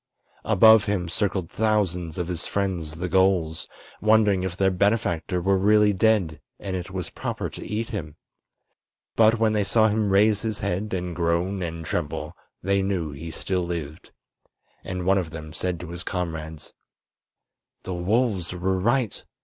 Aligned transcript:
Above 0.45 0.85
him 0.85 1.07
circled 1.07 1.47
thousands 1.51 2.17
of 2.17 2.27
his 2.27 2.47
friends 2.47 2.95
the 2.95 3.07
gulls, 3.07 3.67
wondering 4.01 4.41
if 4.41 4.57
their 4.57 4.71
benefactor 4.71 5.39
were 5.39 5.59
really 5.59 5.93
dead 5.93 6.41
and 6.59 6.75
it 6.75 6.89
was 6.89 7.11
proper 7.11 7.51
to 7.51 7.63
eat 7.63 7.89
him. 7.89 8.15
But 9.15 9.37
when 9.37 9.53
they 9.53 9.63
saw 9.63 9.89
him 9.89 10.09
raise 10.09 10.41
his 10.41 10.61
head 10.61 10.91
and 10.95 11.15
groan 11.15 11.61
and 11.61 11.85
tremble 11.85 12.35
they 12.63 12.81
knew 12.81 13.11
he 13.11 13.29
still 13.29 13.61
lived, 13.61 14.09
and 14.83 15.05
one 15.05 15.19
of 15.19 15.29
them 15.29 15.53
said 15.53 15.79
to 15.81 15.89
his 15.91 16.03
comrades: 16.03 16.73
"The 17.83 17.93
wolves 17.93 18.53
were 18.53 18.79
right. 18.79 19.23